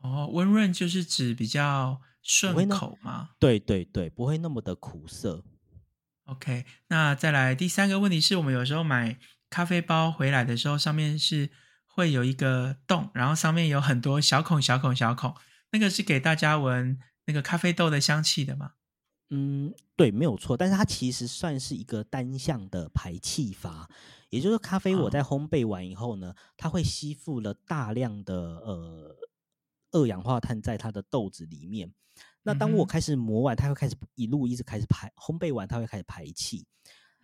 [0.00, 3.30] 哦，温润就是指比较顺口吗？
[3.38, 5.42] 对对对，不会那么的苦涩。
[6.26, 11.50] OK，那再来第三个问题是我们有时候买咖啡包回来的时候，上面是
[11.86, 15.34] 会有一个洞，然后上面有很多小孔、小孔、小孔，
[15.70, 18.72] 那个是给大家闻那个咖啡豆的香气的吗？
[19.30, 23.88] 嗯，对，没有错，但是它其实算是一个单向的排气阀，
[24.30, 29.16] 也就是咖啡我在烘焙完以后呢，它会吸附了大量的呃
[29.92, 31.92] 二氧化碳在它的豆子里面。
[32.46, 36.64] 那当我开始磨完，它会开始一路一直开始排烘焙完，它会开始排气。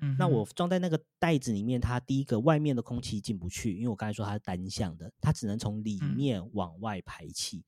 [0.01, 7.63] 嗯，那我装在那个袋子里面，它第一个外面的空气进不去，因为我刚才说它是单向的，它只能从里面往外排气。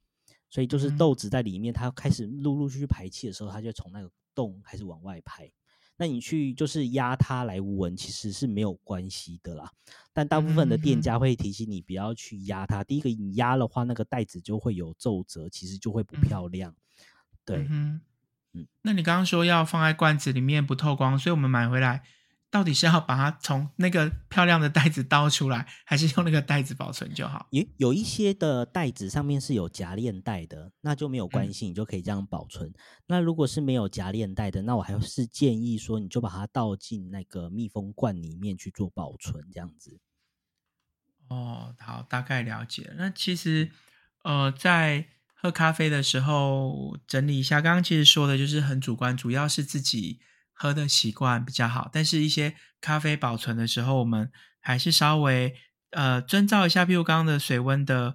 [0.50, 5.48] 所以就是豆子在里面，它开始陆陆续续排气的时候，它就从那个洞开始往外排。
[5.96, 9.70] 那你去就是压它来闻，其实是没有关系的啦。
[10.12, 12.82] 但大部分的店家会提醒你不要去压它。
[12.82, 16.74] 第一个，你压的话，那个袋子就会有皱褶，其实就会不漂亮。
[17.44, 18.00] 对，嗯，
[18.82, 22.02] 那你刚刚说要放在罐子里面不透光，所以我们买回来
[22.50, 27.48] 到底是要把它从那个漂亮的袋子倒出来，还是用那个袋子保存就好？
[27.50, 32.72] 有有一些的袋子上面是有夹链袋的，那就没有关系，你就可以这样保存。
[33.08, 39.98] 那如果是没有夹链袋的，那我还是建议说，你就把它倒进那个密封罐里面去做保存，这样子。
[41.28, 42.92] 哦，好，大概了解。
[42.96, 43.72] 那其实，
[44.22, 45.08] 呃，在
[45.44, 50.20] 喝咖啡的时候整理一下，刚刚其实说的就是很主观，主要是自己。
[50.56, 54.30] 喝的习惯比较好，但是一些咖啡保存的时候，我们
[54.60, 55.52] 还是稍微
[55.90, 58.14] 呃遵照一下，比如刚刚的水温的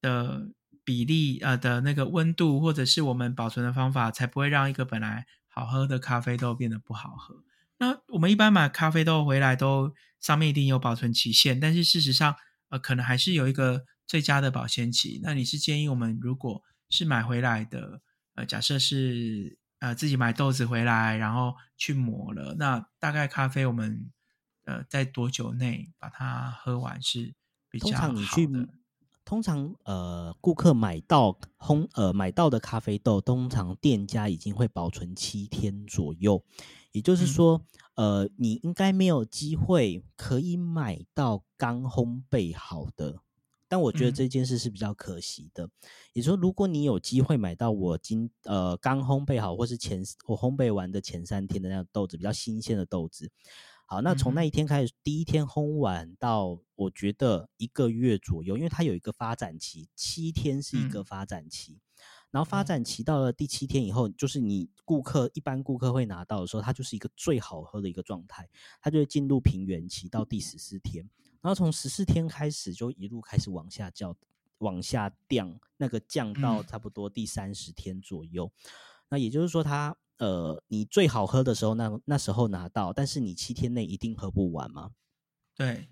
[0.00, 0.52] 的
[0.84, 7.42] 比例呃的那个温度，或者是我们保存的方法，才不会让一个本来好喝的咖啡豆变得不好喝。
[7.80, 12.36] 那我们一般买咖啡豆回来都上面一定有保存期限，但是事实上
[12.68, 15.20] 呃可能还是有一个最佳的保鲜期。
[15.22, 18.02] 那你是建议我们如果是买回来的
[18.34, 19.58] 呃假设是。
[19.82, 22.54] 呃，自己买豆子回来，然后去磨了。
[22.58, 24.10] 那大概咖啡，我们
[24.66, 27.32] 呃在多久内把它喝完是
[27.70, 28.68] 比较好的？
[29.24, 36.44] 通常呃，顾客买到烘呃买到的咖啡豆，通常店家已经会保存七天左右。
[36.92, 43.22] 也就是说，呃，你应该没有机会可以买到刚烘焙好的。
[43.70, 45.70] 但我觉得这件事是比较可惜的。
[46.12, 53.30] 也说，如果你有机会买到我今呃刚烘焙好，或是前我烘焙完的前三天的那样豆子，比较新鲜的豆子，
[53.86, 61.78] 好，那从那一天开始，第一天烘完到我觉得一个月左右，因为它有一个发展期，七天是一个发展期，
[62.32, 68.48] 然后发展期到了第七天以后，就是你顾客一般顾客会拿到的时候，它就是一个最好喝的一个状态，
[68.80, 71.08] 它就会进入平原期到第十四天。
[71.40, 74.14] 然后从十四天开始就一路开始往下降，
[74.58, 78.50] 往下降，那个降到差不多第三十天左右。
[79.08, 84.92] 那也就是说，它呃，你最好喝的时候，那那时候拿到，但是你七天内一定喝不完吗？
[85.56, 85.88] 对，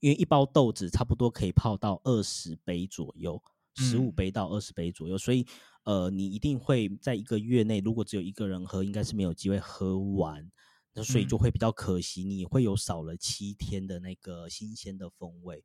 [0.00, 3.40] 因为一包豆子差不多可以泡到二十杯左右，
[3.76, 5.46] 十五杯到二十杯左右，所以
[5.84, 10.50] 呃，你一定会在一个月内，如果只有一个人喝，应该是没有机会喝完。
[11.04, 15.64] 所以就会比较可惜，你会有少了七天的那个新鲜的风味，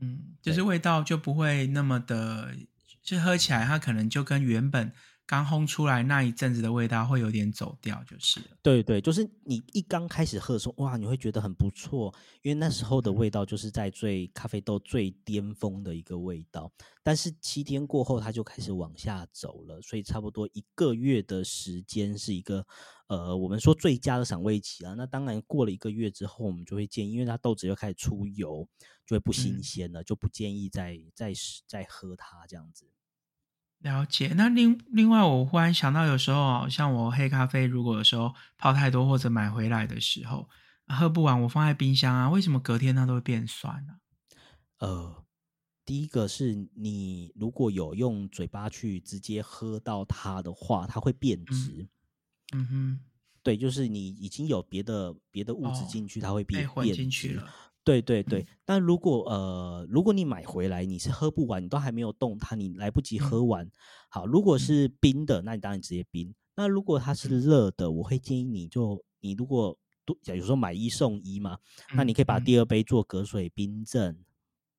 [0.00, 2.54] 嗯，就是味道就不会那么的，
[3.02, 4.92] 就喝起来它可能就跟原本。
[5.26, 16.70] 刚烘出来那一阵子的味道会有点走掉，就是对对，就是你一刚开始喝的时候，哇，你会觉得很不错，因为那时候的味道就是在最咖啡豆最巅峰的一个味道。
[17.02, 22.64] 但是七天过后，它就开始往下走了，所以差不多一个月的时间是一个
[23.08, 24.94] 呃，我们说最佳的赏味期啊。
[24.94, 28.68] 那当然过了一个月之后，我们就会建议，因为它豆子又开始出油，
[29.04, 31.32] 就会不新鲜了，就不建议再再
[31.66, 32.86] 再喝它这样子。
[33.80, 34.32] 了解。
[34.36, 40.48] 那另另外，我忽然想到，有时候像我黑咖啡，如果有时候泡太多或者买回来的时候
[40.86, 43.94] 喝不完，我放在冰箱啊，为什么隔天它都会变酸呢？
[44.78, 45.24] 呃，
[45.84, 51.88] 第一个是你如果有用嘴巴去直接喝到它的话，它会变质。
[52.52, 53.00] 嗯哼，
[53.42, 57.48] 对，就是你已经有别的别的物质进去，它会变变进去了。
[57.86, 63.70] 对对对，但如果呃，如果你买回来你是喝不完，你都还没有动它，你来不及喝完。
[64.08, 66.34] 好，如果是冰的，那你当然直接冰。
[66.56, 71.58] 那如果它是热的，我会建议你就你如果多，假如说买一送一嘛，
[71.94, 74.18] 那你可以把第二杯做隔水冰镇，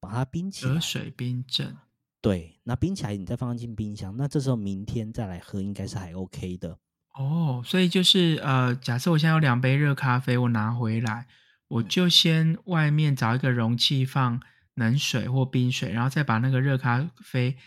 [0.01, 0.74] 把它冰起来。
[0.74, 1.78] 隔水冰镇。
[2.20, 6.78] 对，那冰起来你再放进冰箱，那这时候明天再来喝应该是还 OK 的。
[7.16, 11.26] 哦，所以就是呃，假设我现在有两杯热咖啡，我拿回来。
[11.68, 14.41] 我就先外面找一个容器放
[14.76, 17.57] 冷水或冰水，然后再把那个热咖啡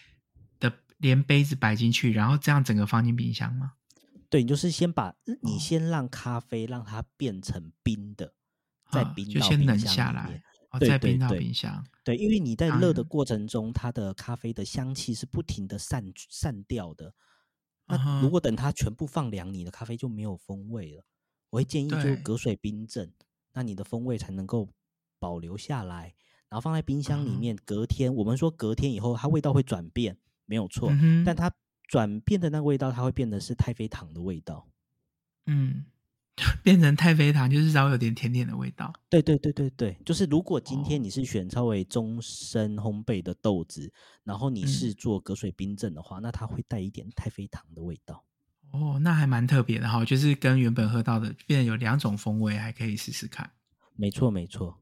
[0.58, 3.72] 的连杯子摆进去，然后这样整个放进冰箱吗？
[4.30, 8.32] 对，你就是先把你先让咖啡让它变成冰的，
[8.90, 10.42] 再冰就先冷下来，
[10.80, 11.84] 再冰到冰箱。
[12.04, 17.12] 对，因为你在热的过程中，它的咖啡的香气是不停的散散掉的。
[17.86, 21.04] 那如果等它全部放凉，你的咖啡就没有风味了。
[21.50, 23.12] 我会建议就隔水冰镇。
[23.52, 24.68] 那你的风味才能够
[25.18, 26.14] 保留下来，
[26.48, 30.90] 然后放在冰箱里面，隔天我们说隔天以后它味道会转变，没有错，
[31.24, 31.52] 但它
[31.86, 34.68] 转变的那个味道，它会变得是太妃糖的味道，
[35.46, 35.84] 嗯，
[36.62, 38.92] 变成太妃糖就是稍微有点甜甜的味道。
[39.08, 43.92] 对对对对对，就是如果今天你是选稍微中深烘焙的豆子，
[44.24, 48.24] 然后你是做隔水冰镇的话，那它会带一点太妃糖的味道。
[48.72, 53.50] 哦，那还蛮特别的哈，就是跟原本喝到的变有两种风味，还可以试试看。
[53.96, 54.80] 没错，没错。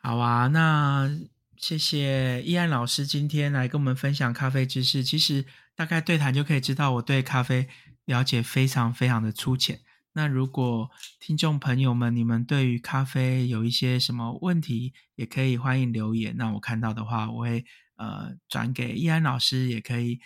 [0.00, 1.10] 好啊，那
[1.56, 5.02] 谢谢易安老师今天来跟我们分享咖啡知识。
[5.02, 7.68] 其实大概对谈就可以知道，我对咖啡
[8.04, 9.80] 了解非常非常的粗浅。
[10.14, 16.36] 那如果听众朋友们，你们对于咖啡有一些什么问题，也可以欢迎留言。
[16.36, 17.64] 那我看到的话，我会
[17.96, 20.20] 呃转给易安老师，也可以回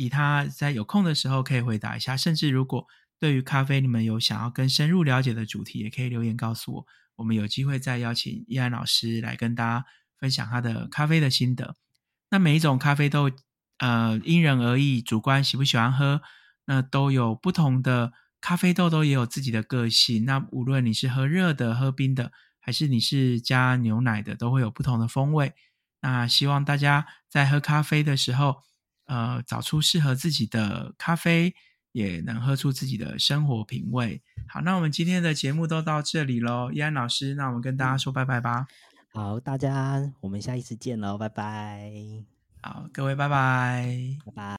[0.00, 2.16] 以他在有空的时候可以回答一下。
[2.16, 2.86] 甚至如果
[3.18, 6.86] 对于咖啡你们有想要更深入了解的主题，也可以留言告诉我。
[7.16, 9.84] 我们有机会再邀请易安老师来跟大家
[10.18, 11.76] 分享他的咖啡的心得。
[12.30, 13.30] 那每一种咖啡豆
[13.78, 16.22] 呃因人而异，主观喜不喜欢喝，
[16.64, 18.12] 那都有不同的。
[18.40, 25.52] 咖啡豆都也有自己的个性，那无论你是喝热的、喝冰的，还是你是加牛奶的，都会有不同的风味。
[26.00, 28.62] 那希望大家在喝咖啡的时候，
[29.10, 31.52] 呃，找出适合自己的咖啡，
[31.90, 34.22] 也能喝出自己的生活品味。
[34.46, 38.68] 好，那我们今天的节目都到这里喽，依安老师，那我们跟大家说拜拜吧。
[39.12, 41.90] 好，大家我们下一次见喽，拜拜。
[42.62, 44.42] 好，各位拜拜，拜拜。